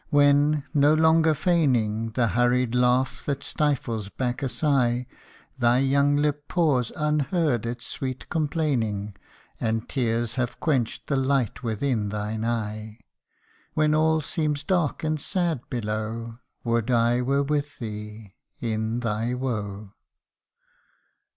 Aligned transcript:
when, 0.09 0.63
no 0.73 0.95
longer 0.95 1.31
feigning 1.35 2.09
The 2.13 2.29
hurried 2.29 2.73
laugh 2.73 3.23
that 3.27 3.43
stifles 3.43 4.09
back 4.09 4.41
a 4.41 4.49
sigh; 4.49 5.05
Thy 5.59 5.77
young 5.77 6.15
lip 6.15 6.47
pours 6.47 6.89
unheard 6.95 7.67
its 7.67 7.85
sweet 7.85 8.27
complaining, 8.27 9.15
And 9.59 9.87
tears 9.87 10.33
have 10.41 10.59
quenched 10.59 11.05
the 11.05 11.17
light 11.17 11.61
within 11.61 12.09
thine 12.09 12.43
eye: 12.43 12.97
When 13.75 13.93
all 13.93 14.21
seems 14.21 14.63
dark 14.63 15.03
and 15.03 15.21
sad 15.21 15.61
below, 15.69 16.39
Would 16.63 16.89
I 16.89 17.21
were 17.21 17.43
with 17.43 17.77
thee 17.77 18.33
in 18.59 19.01
thy 19.01 19.35
woe! 19.35 19.35
R 19.35 19.35
2 19.35 19.35
260 19.35 19.35
WOULD 19.35 19.49
I 19.51 19.51
WERE 19.51 19.81
WITH 19.83 19.89
THEE 19.89 19.95